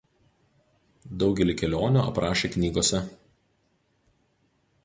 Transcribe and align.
Daugelį 1.23 1.55
kelionių 1.63 2.03
aprašė 2.13 2.51
knygose. 2.57 3.03